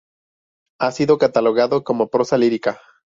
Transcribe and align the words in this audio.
Ha 0.79 0.91
sido 0.93 1.19
catalogado 1.19 1.83
como 1.83 2.07
prosa 2.09 2.35
lírica. 2.35 2.81